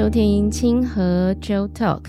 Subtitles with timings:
[0.00, 2.04] 收听清和 Joe Talk。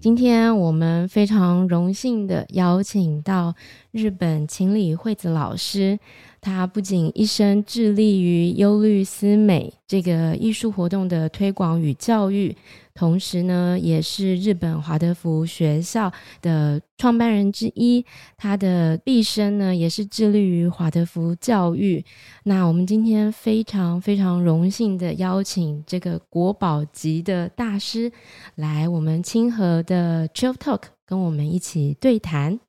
[0.00, 3.52] 今天我们非常荣幸的邀请到
[3.90, 5.98] 日本情理惠子老师。
[6.40, 12.56] 她不仅一生致力于忧虑思美这个艺术活动的推广与教育，
[12.93, 16.11] 同时呢，也是日本华德福学校
[16.41, 18.05] 的创办人之一。
[18.37, 22.03] 他的毕生呢，也是致力于华德福教育。
[22.43, 28.11] 那我们今天非常非常荣幸的邀请这个国宝级的大师
[28.55, 32.59] 来我们清河的 Chill Talk，跟我们一起对谈。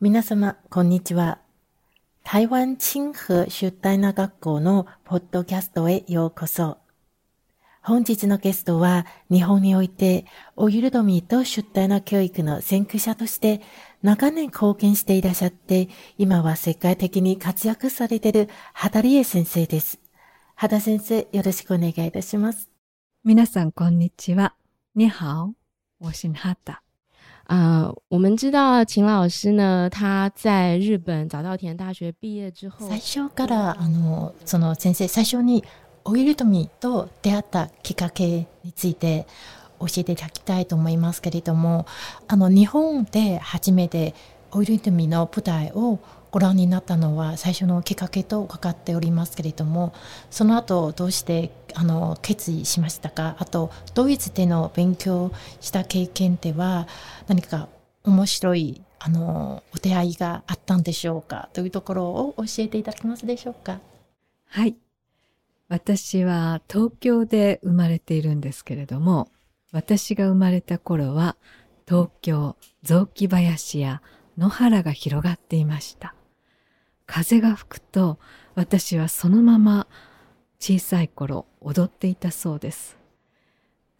[0.00, 1.38] 皆様こんにちは。
[2.24, 6.78] 台湾清河出大な学校のポッドキャストへようこそ。
[7.87, 10.25] 本日のゲストは日本において
[10.57, 13.61] おゆるどみと出大な教育の先駆者として
[14.03, 20.01] 長年貢献していらっしゃって今は世界的に活躍されている肌理恵先生です。
[20.55, 22.69] 肌先生よろしくお願いいたします。
[23.23, 24.53] 皆さんこんにちは。
[24.93, 25.53] 你好，
[25.99, 26.81] 我是肌。
[27.45, 35.63] 啊，我们知道秦老师呢，他在日本早稻田大学毕业之后，最初からあのその先生最初に
[36.09, 39.27] オイルトミと出会ったきっかけについて
[39.77, 41.85] 教えていただきたいと思いますけれども、
[42.29, 44.15] あの日本で初めて
[44.51, 45.99] オイルトミの舞台を
[46.31, 49.93] ご覧になったのは最初のきっかけと伺っておりますけれども
[50.29, 53.35] その後どうしてあの決意しましたか？
[53.39, 56.87] あとドイツでの勉強した経験では
[57.27, 57.67] 何か
[58.05, 61.49] 面白いあのお出会いがあったんでしょうか？
[61.51, 63.79] というところを教えていただけますでしょうか？
[64.47, 64.75] はい。
[65.69, 69.29] 私は東京で生まれているんですけれども
[69.71, 71.35] 私が生まれた頃は
[71.87, 74.01] 東京雑木林や
[74.37, 76.15] 野原が広がっていました
[77.05, 78.19] 風が吹くと
[78.55, 79.87] 私はそのまま
[80.59, 82.97] 小さい頃踊っていたそうです。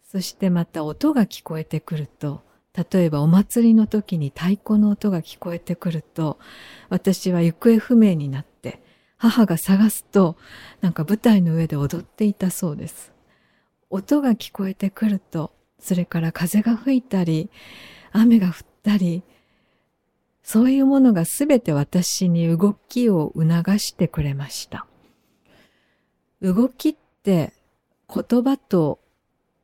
[0.04, 2.42] そしてまた音が聞こえてくると、
[2.90, 6.38] 例えばお祭りの時に太鼓の音が聞こえてくると、
[6.88, 8.46] 私は行方不明になっ、
[9.18, 10.36] 母が探すと、
[10.80, 13.12] なんか舞台の上で踊っていたそうです。
[13.90, 17.50] 音が聞こえてくると、それから風が吹いたり、
[18.12, 19.22] 雨が降ったり、
[20.42, 24.86] そういうものがすべて私に動きを促してくれました。
[26.40, 27.52] 動きって
[28.08, 29.00] 言葉と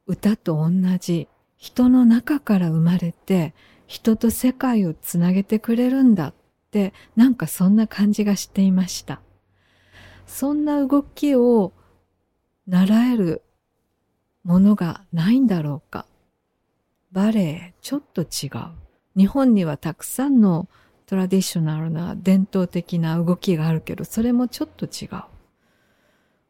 [0.07, 3.55] 歌と同じ人の中から生まれて
[3.87, 6.35] 人と世界をつなげてくれるんだっ
[6.71, 9.21] てなんかそんな感じがしていました。
[10.27, 11.73] そんな動きを
[12.67, 13.43] 習える
[14.43, 16.07] ものがないんだろうか。
[17.13, 18.85] バレエ、ちょっと違う。
[19.17, 20.69] 日本にはたくさんの
[21.07, 25.23] トラディショナルな伝統的な動きがあるけど、それもちょっと違う。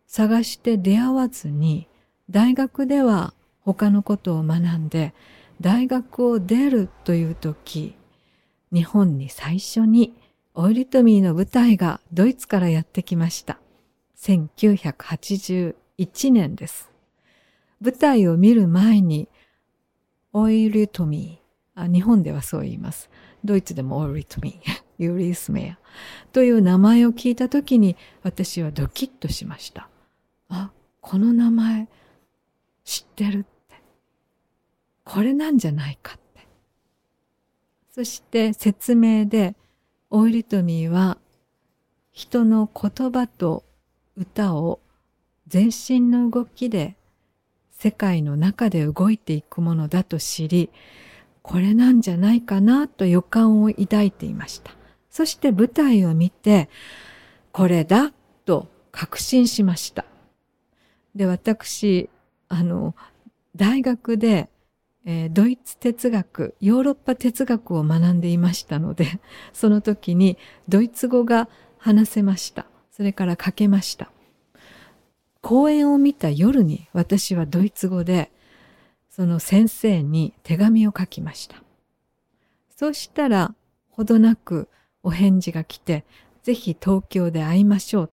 [0.07, 1.89] 探して出会わずに、
[2.31, 5.13] 大学では他のことを学んで、
[5.61, 7.95] 大学を出るという時、
[8.73, 10.15] 日本に最初に
[10.55, 13.59] オイリトミーの舞台がドイツからやってきました。
[14.25, 16.91] 1981年です。
[17.79, 19.29] 舞台を見る前に、
[20.33, 23.11] オイリトミー、あ日本ではそう言います。
[23.45, 25.81] ドイツでもオーリトミー、 ユリスメア
[26.33, 29.91] という名前を聞いたときに私はドキッとしました。
[30.49, 30.71] あ、
[31.03, 31.89] この名前
[32.83, 33.83] 知ってるって。
[35.05, 36.49] これなんじゃないかって。
[37.91, 39.55] そして説明で
[40.09, 41.19] オイリトミーは
[42.11, 43.65] 人の言葉と
[44.17, 44.81] 歌を
[45.47, 46.97] 全身の動きで
[47.71, 50.71] 世界の中で動いていくものだと知り、
[51.43, 54.73] これなんじゃないかなと予感を抱いていました。
[55.11, 56.71] そして舞台を見て、
[57.53, 58.13] これだ
[58.47, 60.07] と確信しました。
[61.15, 62.09] で、私、
[62.49, 62.95] あの、
[63.55, 64.49] 大学で、
[65.05, 69.21] えー、ドイツ哲学、ヨーロッパ哲学を学んでいましたので、
[69.53, 70.39] その時に
[70.69, 72.67] ドイツ語が話せました。
[72.97, 74.13] それから書けました。
[75.41, 78.31] 公演を見た夜に私はドイツ語で
[79.11, 81.57] その先生に手紙を書きました。
[82.77, 83.55] そうしたら、
[83.91, 84.69] ほどなく
[85.03, 86.05] お返事が来て、
[86.43, 88.11] ぜひ東京で会いましょう。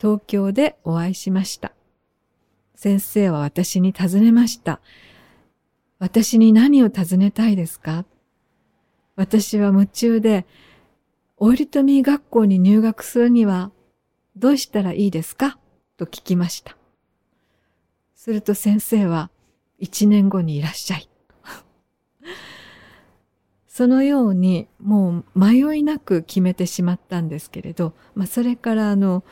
[0.00, 1.72] 東京でお会いしました。
[2.74, 4.80] 先生は私に尋ねました。
[5.98, 8.04] 私に何を尋ねたいですか？
[9.16, 10.46] 私は夢中で、
[11.36, 13.70] オイリトミー学校に入学するには
[14.38, 15.58] どうしたらいいですか？
[15.96, 16.76] と聞きました。
[18.14, 19.30] すると先生は、
[19.78, 21.08] 一年後にいらっしゃい。
[23.66, 29.24] そのようにもう迷いなく決めてしまったんですけれど、まあ、それからあの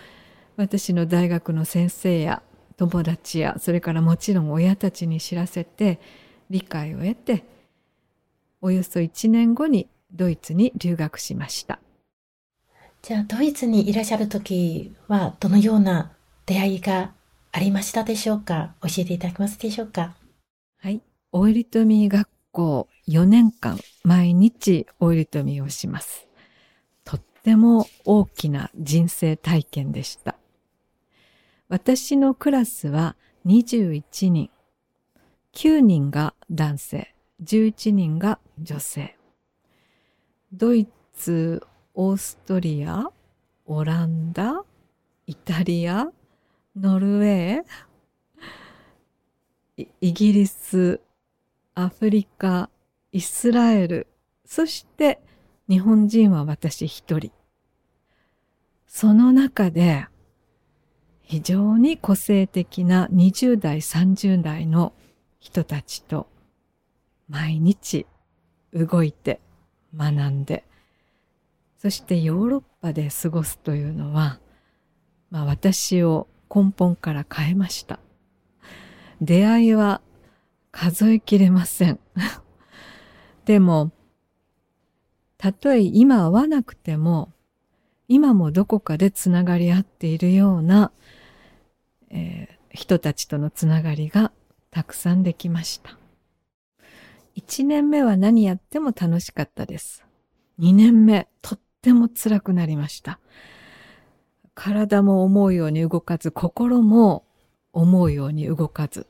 [0.57, 2.43] 私の大学の先生や
[2.77, 6.01] 友達やそれからもちろん親たちに知らせて
[6.51, 7.45] 理解を得て
[8.61, 11.81] およそ1年後にドイツに留学しました
[13.07, 16.11] じゃあドイツにいらっしゃる時はどのような
[16.45, 17.13] 出会いが
[17.53, 18.75] ありましたでしょうか？
[18.83, 20.17] 教えていただけますでしょうか？
[20.79, 21.01] はい。
[21.31, 26.27] オイルトミー学校4年間毎日オイルトミーをします。
[27.05, 30.35] とっても大きな人生体験でした。
[31.69, 33.15] 私のクラスは
[33.47, 34.51] 21人。
[35.55, 37.15] 9人が男性、
[37.45, 39.17] 11人が女性。
[40.53, 41.63] ドイツ、
[41.99, 43.07] オーストリア、
[43.65, 44.63] オランダ、
[45.27, 46.09] イタリア、
[46.79, 51.01] ノルウェー、イギリス、
[51.75, 52.69] アフリカ、
[53.13, 54.09] イスラエル、
[54.45, 55.23] そして
[55.71, 57.33] 日本人は私一人。
[58.87, 60.07] その中で
[61.23, 64.93] 非常に個性的な20代、30代の
[65.41, 66.27] 人たちと
[67.31, 68.07] 毎日
[68.75, 69.41] 動いて
[69.97, 70.63] 学んで、
[71.79, 74.39] そしてヨーロッパで過ごすというのは、
[75.31, 77.99] まあ私を根本から変えました。
[79.21, 80.01] 出会いは
[80.71, 81.99] 数えきれません。
[83.45, 83.93] でも、
[85.39, 87.33] たとえ今会わなくても、
[88.09, 90.93] 今もどこかでつながり合っているような
[92.11, 94.33] えー、人たちとのつながりが
[94.71, 95.99] たくさんできました。
[97.37, 100.05] 1年目は何やっても楽しかったです。
[100.59, 103.21] 2年目、とっても辛くなりました。
[104.55, 107.25] 体も思うように動かず、心も
[107.73, 109.07] 思うように動かず。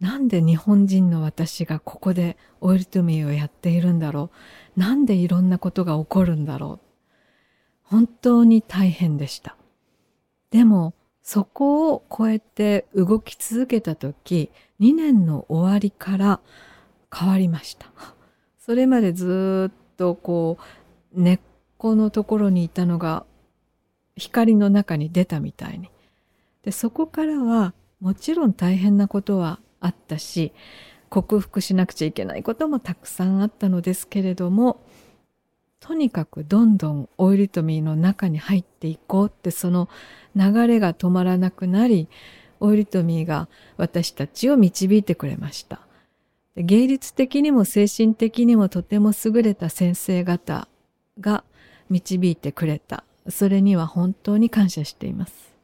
[0.00, 4.30] なんで日本人の私がここでオイルトミーをやっているんだろ
[4.74, 4.80] う？
[4.80, 6.86] なんでいろんなことが起こるんだろう？
[7.82, 9.56] 本当に大変でした。
[10.50, 14.50] でも、そこを超えて動き続けた時、
[14.80, 16.40] 2年の終わりから
[17.14, 17.86] 変わりました。
[18.58, 20.56] それまでずっとこ
[21.14, 21.40] う、根っ
[21.82, 23.26] このところにいたのが
[24.14, 25.90] 光の中に出たみたいに。
[26.62, 30.52] で、そこからはもちろん大変なことはあったし、
[31.08, 34.80] 克服しなくちゃいけないこともたくさんあったのですけれども、
[35.80, 39.88] とにかくどんどんオイルトミーの中に入っていこうってその
[40.36, 42.06] 流れが止まらなくなり、
[42.60, 45.80] オイルトミーが私たちを導いてくれました。
[46.54, 50.68] 芸術的にも精神的にもとても優れた先生方
[51.18, 51.42] が
[51.92, 53.04] 導いてくれた。
[53.28, 55.54] それには本当に感謝しています。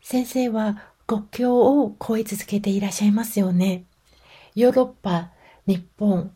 [0.00, 3.84] 先生は国境を越え続けていらっしゃいますよね。
[4.54, 5.30] ヨーロッパ、
[5.66, 6.32] 日本、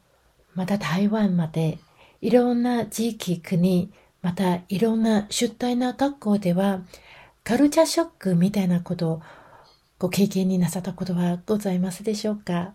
[0.54, 1.78] また台湾まで
[2.20, 6.82] いろんな地域、国、またいろんな出体な学校では、
[7.42, 9.22] カルチャーショックみたいなことを
[9.98, 12.74] ご経験になさったことはございますでしょうか？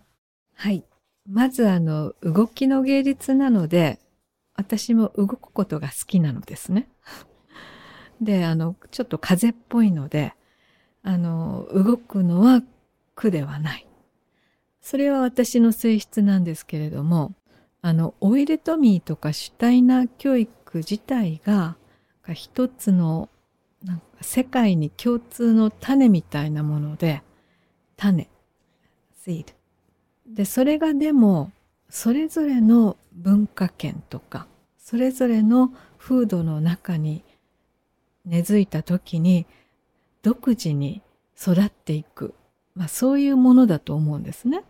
[0.54, 0.84] はい。
[1.28, 3.98] まずあの、動きの芸術なので、
[4.60, 6.88] 私も動くことが好きなのですね。
[8.20, 10.34] で、あの、ちょっと風っぽいので、
[11.02, 12.62] あの、動くのは
[13.14, 13.86] 苦ではない。
[14.80, 17.34] それは私の性質なんですけれども、
[17.82, 21.76] あのオイルトミーとかシュタイナー教育自体が
[22.34, 23.28] 一つの
[23.82, 27.22] なんか世界に共通の種みたいなもので
[27.96, 28.28] 種
[29.24, 29.54] seed
[30.26, 31.50] でそれがでも
[31.88, 34.46] それぞれの文化圏とか
[34.90, 37.22] それぞれの風土の中に
[38.24, 39.46] 根付いた時に
[40.22, 41.00] 独自に
[41.40, 42.34] 育っていく、
[42.74, 44.64] まあ、そういうものだと思うんですね。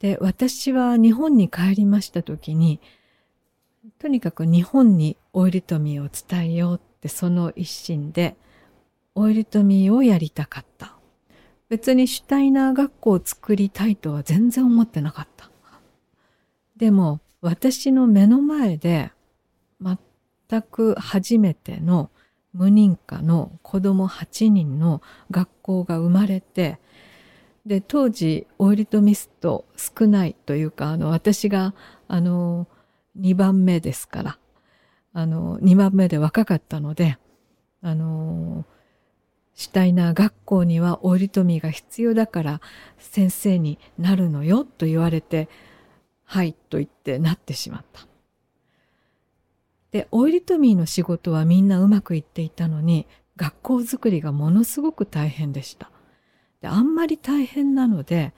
[0.00, 2.80] で、私は日本に帰りました時に、
[4.00, 8.34] とにかく日本にオイルトミーを伝えようってその一心で、
[9.14, 10.96] オイルトミーをやりたかった。
[11.68, 15.48] 別にシュタイナー学校を作りたいとは全然思ってなかった。
[16.76, 19.12] でも、私の目の前で、
[19.80, 22.10] 全く初めての
[22.52, 26.78] 無認可の子供8人の学校が生まれて、
[27.68, 31.74] で当時オイルとミスト少ないというかあの私が
[32.08, 32.66] あの
[33.20, 34.38] 2番目ですから
[35.12, 37.18] あの2番目で若かったので
[37.82, 38.64] あの
[39.54, 42.60] シュタイナー学校にはオイルトミーが必要だから
[42.96, 45.48] 先生になるのよと言われて
[46.30, 48.06] はいと言ってなってしまった。
[49.92, 53.06] でオイルトミーの仕事はみんなうまくいっていたのに
[53.36, 55.90] 学校づくりがものすごく大変でした。
[56.60, 58.34] であんまり大変なので、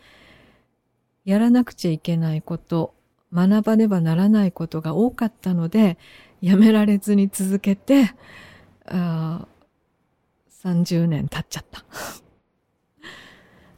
[1.25, 2.95] やらなくちゃいけないこと、
[3.33, 5.99] 学ばねばならないことが多かったので、
[6.41, 8.15] やめられずに続けて、
[8.87, 9.49] あ
[10.63, 11.85] 30年経っちゃった。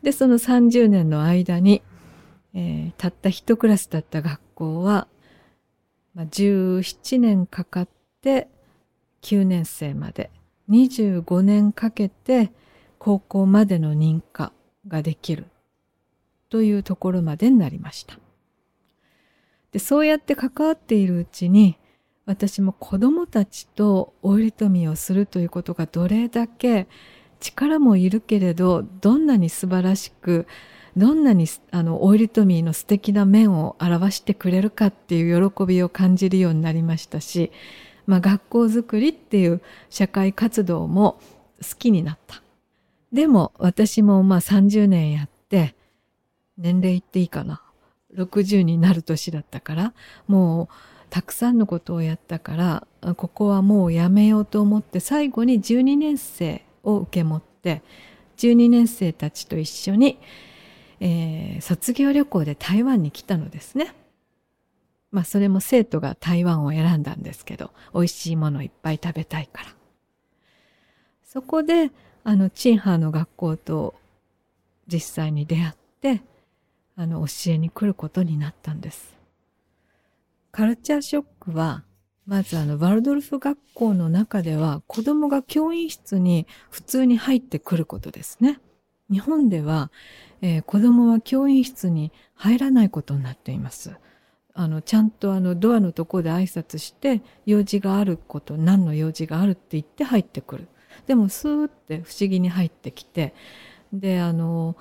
[0.03, 1.81] で、その30年の間に、
[2.55, 5.09] えーたった一クラスだった学校は、
[6.15, 7.89] まあ、17年かかっ
[8.21, 8.49] て
[9.23, 10.31] 9年生まで、
[10.71, 12.53] 25年かけて
[12.99, 14.53] 高校までの認可
[14.87, 15.47] ができる
[16.51, 18.19] というところまでになりました。
[19.73, 21.79] で、そうやって関わっているうちに、
[22.27, 26.87] 私も子供たちとオイルトミーをするということがどれだけ
[27.41, 30.47] 力もいるけれど、どんなに素晴らしく、
[30.97, 37.51] どんなにあのオイルトミーの素敵な面を表してくれるかっていう喜びを感じるようになりましたし、
[38.07, 41.19] まあ、学校づくりっていう社会活動も
[41.63, 42.43] 好きになった。
[43.13, 45.75] でも私もまあ30年やって、
[46.59, 47.63] 年齢言っていいかな。
[48.15, 49.95] 60になる年だったから、
[50.27, 50.75] もう
[51.11, 52.57] たくさんのことをやったか
[53.01, 57.83] ら、ここはもうやめようと思って、最後に12年生を受け持って、
[58.39, 60.19] 12年生たちと一緒に、
[61.03, 63.95] えー卒業旅行で台湾に来たのですね。
[65.11, 69.69] まあそれも生徒が台湾を選んだんですけど、美味しいものいっぱい食べたいから。
[71.25, 71.91] そこで、
[72.25, 73.95] あの、チンハーの学校と
[74.87, 76.23] 実際に出会って、
[76.97, 79.15] あの、教えに来ることになったんです。
[80.51, 81.85] カルチャーショックは、
[82.27, 88.61] まずあの、ワルドルフ学校の中では、子供が教員室に普通に入ってくることですね。
[89.11, 89.91] 日本では、
[90.43, 93.93] えー子供は教員室に入らないことになっています。
[94.55, 100.69] あの、ちゃんとあの、ドアのところで挨拶して、用事があること、何の用事があるって言って入ってくる。
[101.07, 103.35] でも、スーって不思議に入ってきて、
[103.93, 104.77] で、あの、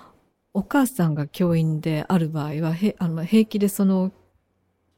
[0.53, 4.11] お母さんが教員である場合は、へあの平気でその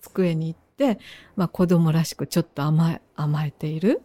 [0.01, 0.99] 机に行って、
[1.35, 4.01] まあ子供らしくちょっと甘え、甘えている。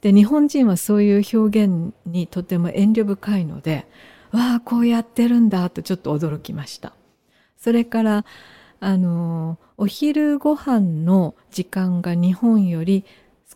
[0.00, 3.86] で、日本人はそういう表現にとても遠慮深いので、
[4.32, 6.92] わあ、こうやってるんだとちょっと驚きました。
[7.56, 8.24] それから、
[8.80, 13.04] あの、お昼ご飯の時間が日本より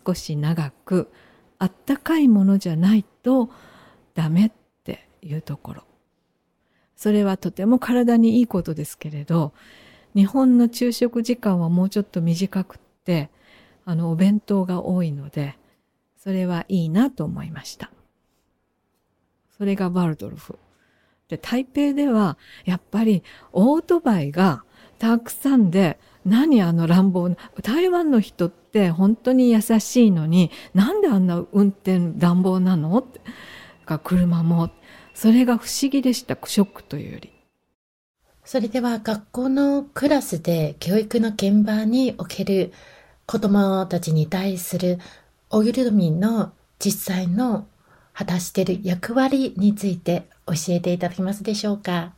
[0.07, 1.11] 少し長く、
[1.59, 3.49] あったかいものじゃないと
[4.15, 4.51] ダメっ
[4.83, 5.85] ていうところ。
[6.97, 9.53] それはとても体にいいことですけれど、
[10.15, 13.31] 日本の昼食時間はもうちょっと短くって、
[13.85, 15.57] あの、お弁当が多いので、
[16.19, 17.91] それはいいなと思いました。
[19.57, 20.59] それがバルドルフ。
[21.33, 22.37] で、台北では、
[22.67, 23.23] やっぱり
[23.53, 24.65] オートバイが
[24.99, 33.21] たくさんで、何あの乱暴な、台湾の人って本当に優しいのに、なんであんな運転乱暴なのって
[33.87, 34.71] か車も。
[35.15, 37.33] それが不思議でした、ショックというより。
[38.45, 42.73] それでは学校のクラスで教育の現場における
[43.25, 44.99] 子供たちに対する
[45.49, 47.67] オイルドミンの実際の
[48.13, 52.15] 果たしている役割について教えていただけますでしょうか？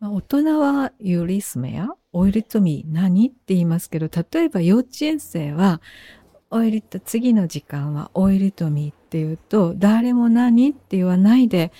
[0.00, 5.80] 大人はユリスメやオイルトミー何って言いますけど、例えば幼稚園生は、
[6.50, 11.72] オイルと次の時間はオイルトミーって言うと、誰も何って言わないで、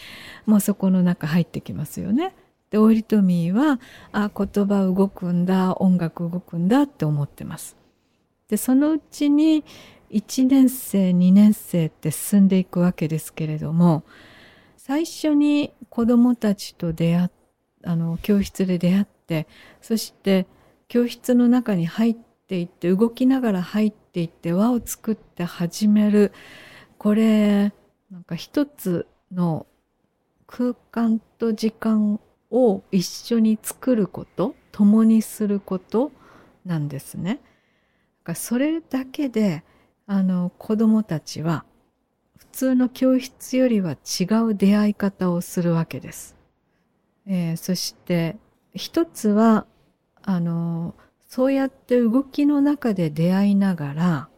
[0.46, 2.34] もうそこの中入ってきますよね。
[2.70, 3.80] で、オイルトミーは、
[4.12, 7.76] あ、言葉動くんだ、音楽動くんだって思ってます。
[8.48, 9.64] で、そのうちに
[10.10, 14.04] 1年生、2年生って進んでいくわけですけれども、
[14.84, 17.30] 最初に子供たちと出会っ
[17.84, 19.46] あの、教室で出会って、
[19.80, 20.46] そして
[20.88, 26.32] 教室の中に入っていって、動きながら入っていって、輪を作って始める。
[26.98, 27.72] これ、
[28.10, 29.66] なんか一つの
[30.46, 32.20] 空間と時間
[32.50, 36.12] を一緒に作ること、共にすること
[36.64, 37.40] なんですね。
[38.34, 39.64] それだけで、
[40.06, 41.64] あの、子供たちは、
[42.52, 46.36] 通の教室よりは違う出会い方をするわけです。
[47.26, 48.36] えーそして
[48.74, 49.66] 一つは
[50.22, 50.94] あの
[51.28, 54.28] そうやって動きの中で出会いながら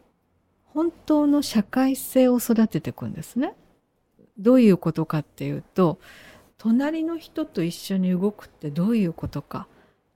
[0.65, 3.53] 本当の社会性を育てていくんですね。
[4.37, 5.99] どういうことかっていうと
[6.57, 9.67] 隣の人と一緒に動くってどういうことか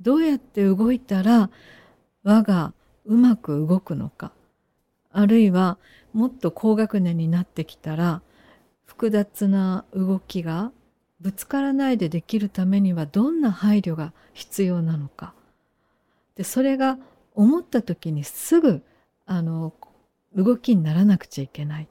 [0.02, 1.50] どうやって動いたら
[2.24, 2.74] 輪が
[3.06, 4.32] うまく動くのか
[5.12, 5.78] あるいは
[6.14, 8.22] もっと高学年になってきたら
[8.86, 10.72] 複雑な動きが
[11.20, 15.34] ぶつからないでできるためにはどんな配慮が必要なのか。
[16.36, 16.98] で、それが
[17.36, 18.82] 思った時にすぐ、
[19.26, 19.74] あの、
[20.36, 21.88] 動きにならなくちゃいけない。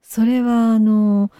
[0.00, 1.30] それは、あの、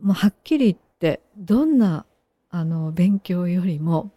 [0.00, 2.04] もうはっきり言って、どんな、
[2.50, 4.10] あの、勉強よりも、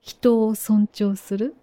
[0.00, 1.54] 人を尊重する、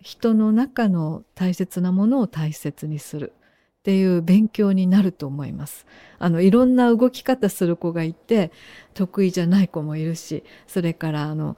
[0.00, 3.32] 人の中の大切なものを大切にする。
[3.80, 5.86] っていう勉強になると思います。
[6.18, 8.52] あの、いろんな動き方する子がいて、
[8.92, 11.56] 得意じゃない子もいるし、それからあの、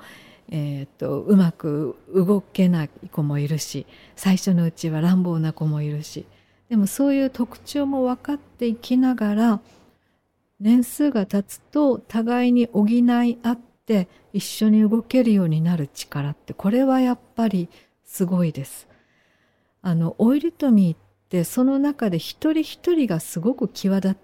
[0.49, 6.25] えー、っと、うまく動けない子もいるし、最初のうちは乱暴な子もいるし、
[6.68, 9.61] でもそういう特徴も分かっていきながら、
[10.61, 17.68] 年数が経つと互いに補い合って一緒に動けるようになる力ってこれはやっぱり
[18.12, 18.88] すごいです。
[19.81, 20.99] あのオイルトミーっ
[21.31, 24.16] てその中で一人一人がすごく際立っ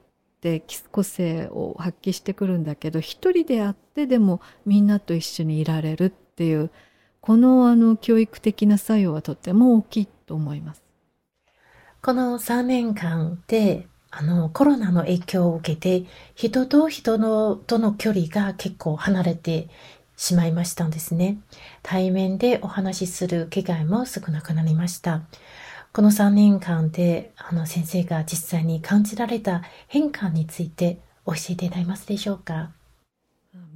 [0.43, 6.71] て個性を発揮してくるんだけど一人であってでもみんなと一緒にいられるっていう
[7.23, 10.83] このあの教育的な作用はとても大きいと思います。
[12.03, 19.69] この3年間であの、コロナの影響を受けて、人と人のとの距離が結構離れて
[20.19, 21.39] しまいましたんですね。
[21.83, 25.23] 対面でお話しする機会も少なくなりました。
[25.93, 32.73] この3年間で、あの、先生が実際に感じられた変化について教えていただけますでしょうか？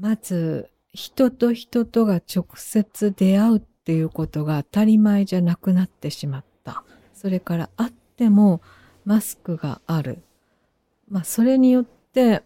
[0.00, 6.82] まず、人と人とが直接出会うっていうことが当たり前じゃなくなってしまった。
[7.14, 8.61] それから会っても、
[9.04, 10.22] マスクがある。
[11.08, 12.42] まあ、それによって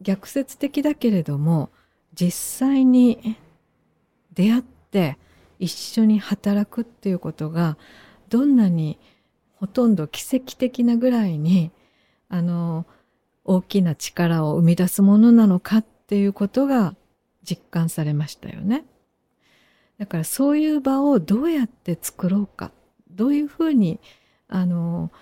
[0.00, 1.70] 逆説的だけれども
[2.14, 3.36] 実際に
[4.32, 5.18] 出会って
[5.58, 7.76] 一緒に働くっていうことが
[8.28, 8.98] どんなに
[9.56, 11.70] ほとんど奇跡的なぐらいに
[12.28, 12.86] あの
[13.44, 16.94] 大きな力を生み出すものなのかっていうことが
[17.42, 18.84] 実感されましたよね。
[19.98, 22.72] だからそういう場をどうやって作ろうか
[23.10, 24.00] どういうふうに
[24.48, 25.12] あの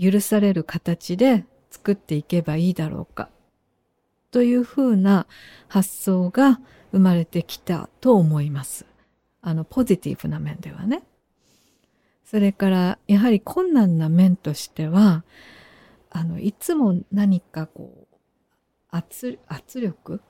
[0.00, 3.30] 許される形で作っていけばいいだろうか
[4.30, 5.26] というふうな
[5.68, 6.60] 発想が
[6.92, 8.86] 生まれてきたと思います。
[9.40, 11.02] あの、ポジティブな面ではね。
[12.24, 15.24] それから、やはり困難な面としては、
[16.10, 18.16] あの、いつも何かこう、
[18.90, 20.20] 圧、圧力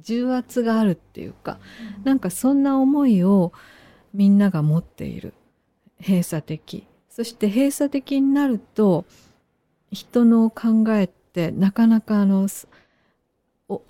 [0.00, 1.58] 重圧があるっていうか、
[1.98, 3.52] うん、なんかそんな思いを
[4.14, 5.34] みんなが持っている。
[6.00, 6.86] 閉鎖的。
[7.08, 9.04] そして閉鎖的になると
[9.90, 12.46] 人の考えってなかなかあの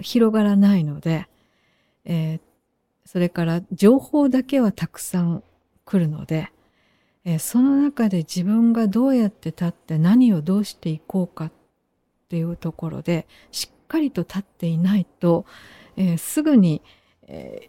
[0.00, 1.26] 広がらないので、
[2.04, 2.40] えー、
[3.04, 5.42] それから情報だけはたくさん
[5.84, 6.50] 来るので、
[7.24, 11.52] えー、その中で自分がどうやって立って何をどうしていこうかっ
[12.28, 15.46] ていうところでしっかりと立っていないと、
[15.96, 16.82] えー、すぐに、
[17.26, 17.68] え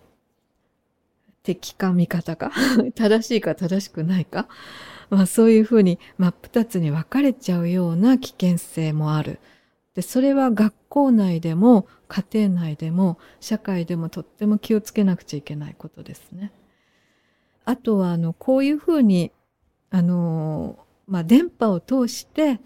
[1.41, 2.51] 敵か味方か
[2.95, 4.47] 正しいか正しくないか
[5.09, 9.39] まあ、そういうふうに真っ二つに分かれちゃうような危険性もある。
[9.95, 16.51] でそれは学校内でも家庭内でも社会でもとっても気をつけなくちゃいけないことですね。
[17.65, 19.31] あとはあのこういうふうに
[19.91, 22.59] あの、まあ、電波を通して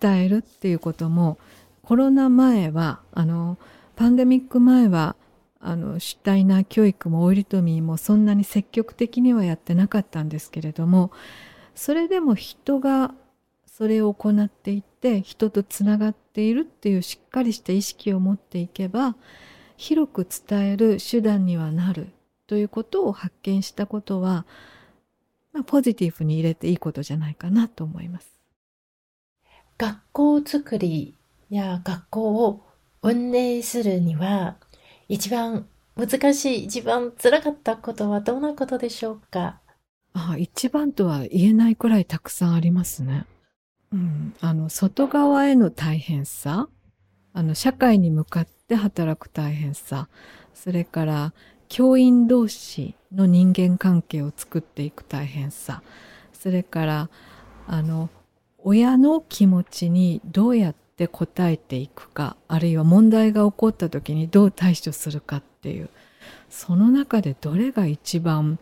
[0.00, 1.38] 伝えるっていうことも
[1.82, 3.58] コロナ前はあの
[3.96, 5.16] パンデミック前は
[5.60, 11.10] あの主体な教育もオイルトミーもそんなに積極的にはやってなかったんですけれども
[11.74, 13.14] それでも人が
[13.66, 19.14] それを行っていって人とつながっているっていうしっかりした意識を持っていけば
[19.76, 22.08] 広く伝える手段にはなる
[22.46, 24.46] ということを発見したことは、
[25.52, 28.28] まあ、ポジティブに入れていいことじゃないかなと思います。
[29.78, 31.14] 学校づくり
[31.50, 32.62] や学校を
[33.02, 34.56] 運営するには
[35.08, 35.66] 一番
[35.96, 39.60] 難しい一番辛かったことはどんなことでしょうか？
[40.14, 43.26] あ一番とは言えないくらいたくさんありますね。
[43.96, 46.68] うん、あの、外側への大変さ、
[47.32, 50.08] あの、社会に向かって働く大変さ、
[50.52, 51.32] それから、
[51.68, 55.82] 教員同士の人間関係を作っていく大変さ、
[56.34, 57.10] それから、
[57.66, 58.10] あの、
[58.58, 65.88] 親の気持ちにどうやって応えていくか、あるいは問題が起こった時にどう対処するかっていう、
[66.50, 68.58] その中でどれが一番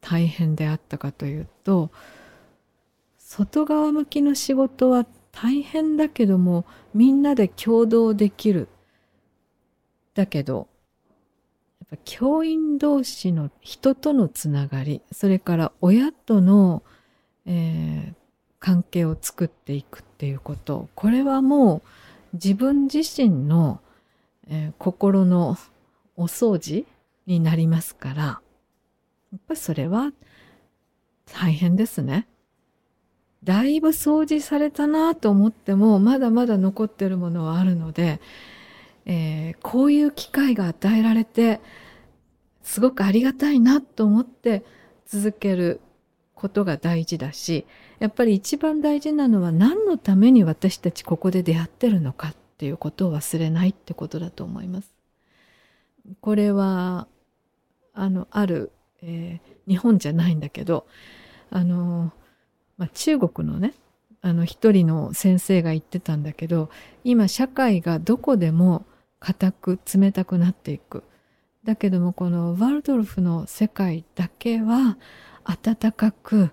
[0.00, 1.90] 大変であったかというと
[3.28, 8.68] 外側向きの仕事は大変だけどもみんなで共同できる
[10.14, 10.68] だけど
[11.80, 16.84] やっぱ教員同士の人とのつながりそれから親との、
[17.46, 18.14] えー、
[18.60, 21.82] 関係を作っていくっていうことこれはもう
[22.34, 23.80] 自分自身の、
[24.48, 25.58] えー、心の
[26.16, 26.86] お掃除
[27.26, 28.40] になりますからや
[29.36, 30.12] っぱそれは
[31.32, 32.28] 大変ですね。
[33.46, 38.20] だいぶ掃除されたなと思ってもまだまだ残ってるものはあるので、
[39.04, 41.60] えー、こういう機会が与えられて
[42.64, 44.64] すごくありがたいなと思って
[45.06, 45.80] 続ける
[46.34, 47.66] ことが大事だし
[48.00, 54.92] やっぱり一番大事なのは何のために私たちここで出会ってるのかっていうことを忘れないってことだと思います。
[56.20, 57.06] これは
[57.94, 60.86] あのある、えー、日本じゃないんだけど
[61.50, 62.12] あの、
[62.76, 63.74] まあ、中国のね
[64.22, 66.68] あの一人の先生が言ってたんだけど
[67.04, 68.84] 今社会がどこでも
[69.20, 71.04] 硬く冷たくなっていく。
[71.64, 74.98] だけどもこのワルドルフの世界だけは
[75.44, 76.50] 温かく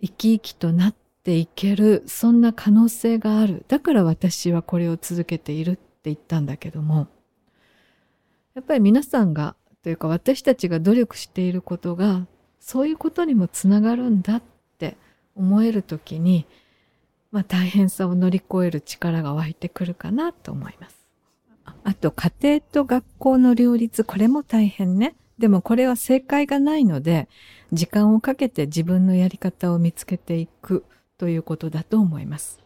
[0.00, 3.64] 生き生きとなっていけるそんな可能性がある。
[3.68, 7.08] だから私はこれを続けているって言ったんだけども。
[8.54, 12.26] やっぱり皆さんがというか私たちが努力していることが
[12.60, 14.42] そういうことにもつながるんだっ
[15.34, 16.46] 思える時に、
[17.30, 21.02] まあ、大変さを乗り越える力が湧いてくるかなと思います。
[21.84, 25.14] あと家庭と学校の両立これも大変ね。
[25.38, 27.28] でもこれは正解がないので
[27.72, 30.84] 時間をかけて自分のやり方を見つけていく
[31.18, 32.62] ということだと思います。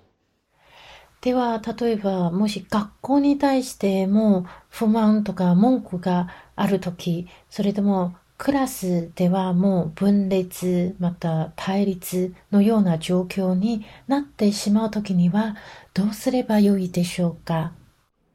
[1.21, 15.57] では、例えば、もし学校に対しても不満とか文句があるとき、それともクラスではもう分裂、また対立のような状況になってしまうときには、
[15.95, 17.73] どうすればよいでしょうか？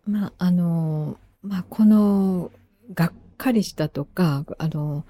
[0.08, 2.52] まあ、あの、まあ、この、
[2.94, 5.06] がっかりしたとか、あの、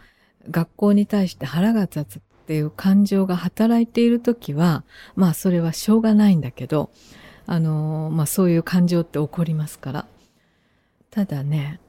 [0.50, 4.84] 学校に対して腹が立つっていう感情が働いているときは、
[5.16, 6.92] まあ、それはしょうがないんだけど、
[7.48, 10.06] あの、まあそういう感情って起こりますから。
[11.10, 11.80] ただね、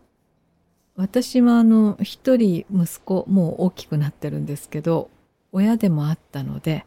[1.03, 5.11] 私はあの、一人息子、もう大きくなってるんですけど、
[5.51, 6.87] 親でもあったので、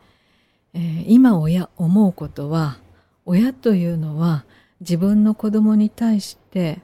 [0.74, 2.78] えー、今親、思うことは、
[3.26, 4.46] 親というのは
[4.80, 6.80] 自分の子供に対して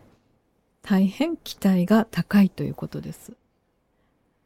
[0.82, 3.32] 大変期待が高いということです。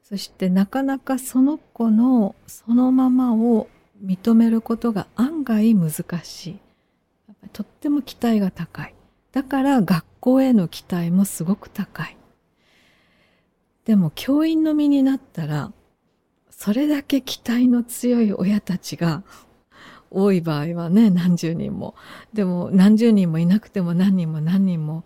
[0.04, 3.68] そしてなかなかその子のそのままを
[4.06, 5.92] 認めることが案外難
[6.24, 6.60] しい。
[7.52, 8.94] とっても期待が高い。
[9.32, 12.15] だから学校への期待もすごく高い。
[13.86, 15.72] でも教員の身になったら、
[16.50, 19.24] それだけ期待の強い親たちが
[20.10, 21.96] 多い場合はね、何十人も。
[22.34, 25.04] でも何十人もいなくても何人も何人も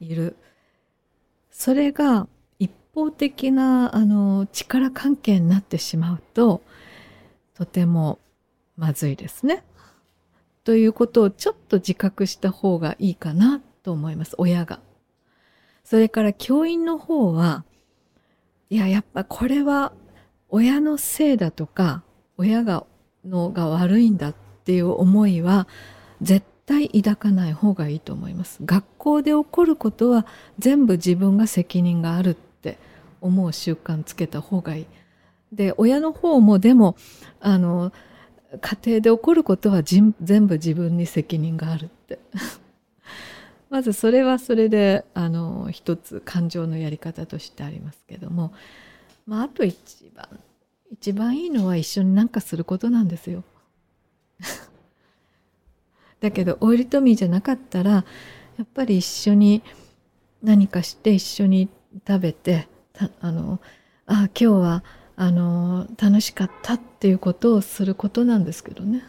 [0.00, 0.36] いる。
[1.50, 6.60] それが一方的なあの力関係になってしまうと、
[7.54, 8.18] とても
[8.76, 9.64] まずいですね。
[10.64, 14.80] ということをちょっと自覚した方がいいかなと思います、親が。
[15.82, 17.64] それから教員の方は、
[18.70, 19.92] いや、やっぱこれは
[20.48, 22.02] 親のせいだとか、
[22.36, 22.84] 親が、
[23.24, 25.66] のが悪いんだっていう思いは
[26.22, 28.58] 絶対抱かない方がいいと思います。
[28.64, 30.26] 学校で起こることは
[30.58, 32.78] 全部自分が責任があるって
[33.20, 34.86] 思う習慣つけた方がいい。
[35.52, 36.96] で、親の方もでも、
[37.40, 37.92] あの、
[38.60, 40.12] 家庭で起こることは全
[40.46, 42.18] 部自分に責任があるって
[43.70, 48.52] まずそれはそれであの一つ感情のやり方としてありますけども、
[49.26, 50.26] まあ、あと一番
[50.90, 53.44] 一番いいのは一緒に何かすることなんですよ。
[56.20, 58.04] だけどオイルトミーじゃなかったらや
[58.62, 59.62] っぱり一緒に
[60.42, 61.68] 何かして一緒に
[62.06, 62.68] 食べて
[63.20, 63.60] あの
[64.06, 64.84] あ今日は
[65.16, 69.02] あの楽しかったっていうことをすることなんですけどね。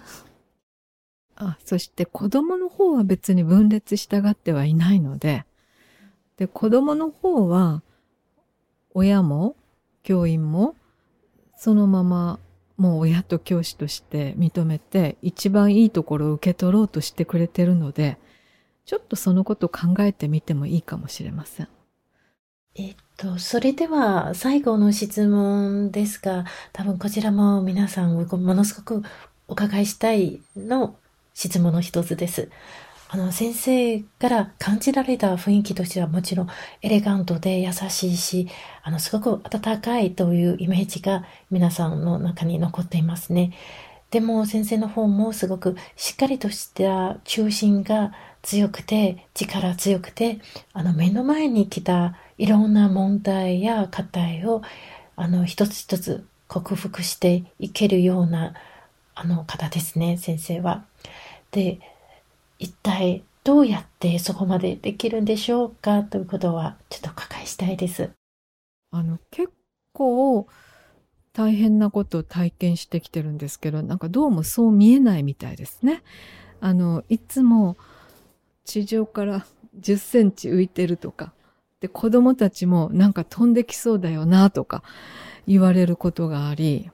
[1.39, 5.45] あそして子供の方は別に分裂したがってはいないので、
[6.37, 7.81] で子供の方は
[8.93, 9.55] 親も
[10.03, 10.75] 教員も
[11.57, 12.39] そのまま
[12.77, 18.17] もう親と教師として認めて一番いいところを受け取ろうとしてくれてるので、
[18.85, 21.67] ちょっとそのこと考えてみてもいいかもしれません。
[22.75, 29.03] えっと、それでは最後の質問ですが、多分こちらも皆さんものすごく
[29.47, 30.95] お伺いしたいの
[31.47, 32.49] 質問の一つです。
[33.07, 36.47] あの、先生から感じられた雰囲気としてはもちろん
[36.81, 38.47] エレガントで優しいし、
[38.83, 43.53] あの、すごく温かいというイメージが皆さんの中に残っていますね。
[44.11, 50.39] でも先生の方もすごくしっかりとした中心が強くて、力強くて、
[50.73, 54.61] あの、目の前に来たいろんな問題や課題を
[55.15, 58.53] あの一つ一つ克服していけるような
[59.15, 60.88] あの方ですね先生は。
[61.51, 61.79] で
[62.57, 68.11] 一体どうやってそこまでできるんでしょうかということはちょっとお伺いしたいです。
[68.91, 69.51] あの結
[69.93, 70.47] 構
[71.33, 76.03] 大変なことを体験してきてるんですけどなんかどうもそう見えないみたいですね。
[76.59, 77.77] あのいつも
[78.65, 79.45] 地上から
[79.79, 81.33] 10センチ浮いてるとか
[81.79, 84.83] で、子供たちもなんか飛んできそうだよなとか
[85.47, 86.91] 言われることがあり、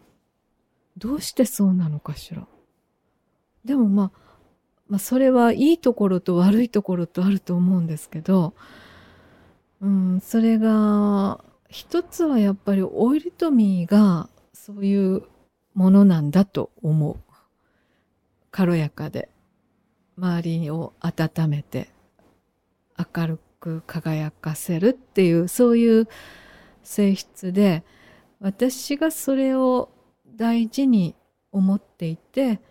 [0.98, 2.48] どうしてそうなのかしら。
[3.64, 4.20] でもまあ、
[4.88, 8.54] まあそれはいいところと悪いところとあると思うんですけど、
[9.82, 15.24] うん、それが一つはやっぱりオイルトミーがそういう
[15.74, 17.18] ものなんだと思う。
[18.52, 19.28] 軽やかで
[20.18, 21.90] 周りを温めて
[22.98, 26.08] 明るく輝かせるっていうそういう
[26.84, 27.84] 性質で
[28.40, 29.90] 私がそれを
[30.38, 31.16] 大事に
[31.52, 32.62] 思っていて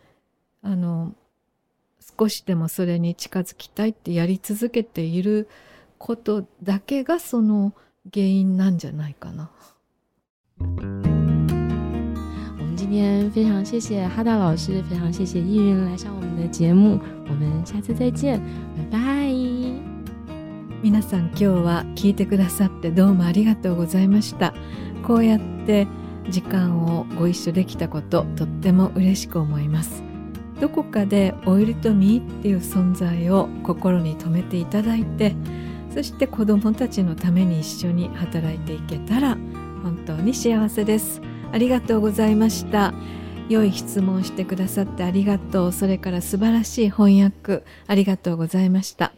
[0.63, 1.15] あの
[2.19, 5.49] 少しでもそれに近づきたいってやり続けている
[5.99, 7.73] ことだけがその
[8.13, 9.51] 原因なんじゃないかな。
[12.77, 18.41] 今天非常谢谢哈达老师，非常谢谢易云来上我们的节目，我们下次再见，
[18.91, 19.33] 拜拜。
[20.83, 24.53] 皆さん今日は聞いてくださってどうもありがとうございました。
[25.03, 25.87] こうやって
[26.29, 30.05] 時間をご一緒できたこととっても嬉しく思います。
[30.65, 35.37] どこかでオイルとミーっていう存在を心に留めていただいて
[35.93, 39.37] そして子どもたちのために一緒に働いていけたら
[39.83, 41.21] 本当に幸せです。
[41.53, 42.95] ありがとうございました。
[43.51, 45.73] 良い質問してくださってありがとう。
[45.73, 49.13] それから素晴らしい翻訳ありがとうございました。